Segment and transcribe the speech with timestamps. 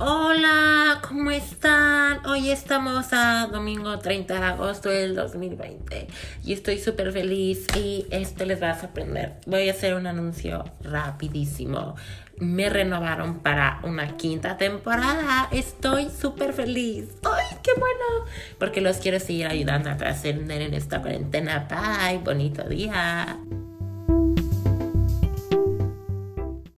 [0.00, 2.24] Hola, ¿cómo están?
[2.24, 6.06] Hoy estamos a domingo 30 de agosto del 2020
[6.44, 9.40] y estoy súper feliz y esto les va a sorprender.
[9.46, 11.96] Voy a hacer un anuncio rapidísimo.
[12.38, 15.48] Me renovaron para una quinta temporada.
[15.50, 17.08] Estoy súper feliz.
[17.24, 18.30] ¡Ay, qué bueno!
[18.60, 21.66] Porque los quiero seguir ayudando a trascender en esta cuarentena.
[21.68, 23.36] Bye, bonito día.